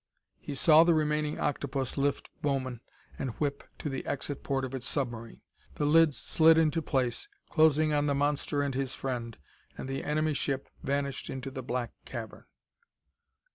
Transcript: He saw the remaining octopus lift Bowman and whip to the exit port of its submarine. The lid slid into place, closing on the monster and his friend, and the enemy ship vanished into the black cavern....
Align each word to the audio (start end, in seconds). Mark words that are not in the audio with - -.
He 0.39 0.55
saw 0.55 0.83
the 0.83 0.95
remaining 0.95 1.39
octopus 1.39 1.95
lift 1.95 2.31
Bowman 2.41 2.81
and 3.19 3.37
whip 3.39 3.63
to 3.77 3.87
the 3.87 4.03
exit 4.07 4.41
port 4.41 4.65
of 4.65 4.73
its 4.73 4.87
submarine. 4.89 5.41
The 5.75 5.85
lid 5.85 6.15
slid 6.15 6.57
into 6.57 6.81
place, 6.81 7.27
closing 7.49 7.93
on 7.93 8.07
the 8.07 8.15
monster 8.15 8.63
and 8.63 8.73
his 8.73 8.95
friend, 8.95 9.37
and 9.77 9.87
the 9.87 10.03
enemy 10.03 10.33
ship 10.33 10.69
vanished 10.81 11.29
into 11.29 11.51
the 11.51 11.61
black 11.61 11.91
cavern.... 12.05 12.45